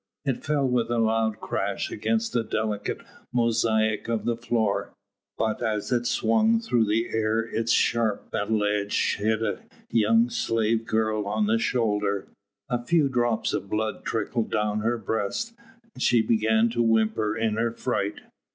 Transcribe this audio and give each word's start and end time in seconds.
It 0.25 0.43
fell 0.43 0.67
with 0.67 0.89
a 0.89 0.97
loud 0.97 1.39
crash 1.39 1.91
against 1.91 2.33
the 2.33 2.43
delicate 2.43 3.01
mosaic 3.31 4.07
of 4.07 4.25
the 4.25 4.35
floor, 4.35 4.89
but 5.37 5.61
as 5.61 5.91
it 5.91 6.07
swung 6.07 6.59
through 6.59 6.85
the 6.85 7.09
air 7.11 7.41
its 7.41 7.71
sharp 7.71 8.33
metal 8.33 8.63
edge 8.63 9.17
hit 9.19 9.43
a 9.43 9.59
young 9.91 10.31
slave 10.31 10.85
girl 10.87 11.27
on 11.27 11.45
the 11.45 11.59
shoulder; 11.59 12.25
a 12.67 12.83
few 12.83 13.09
drops 13.09 13.53
of 13.53 13.69
blood 13.69 14.03
trickled 14.03 14.49
down 14.49 14.79
her 14.79 14.97
breast 14.97 15.53
and 15.93 16.01
she 16.01 16.23
began 16.23 16.69
to 16.71 16.81
whimper 16.81 17.37
in 17.37 17.53
her 17.57 17.69
fright. 17.69 18.21